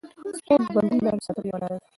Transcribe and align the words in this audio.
سپورت 0.37 0.61
د 0.65 0.73
بندونو 0.75 1.03
نرم 1.05 1.21
ساتلو 1.25 1.47
یوه 1.49 1.59
لاره 1.61 1.75
ده. 1.79 1.85